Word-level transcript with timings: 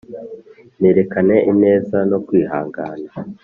nerekane 0.79 1.35
ineza 1.51 1.97
no 2.11 2.17
kwihangana 2.25 3.09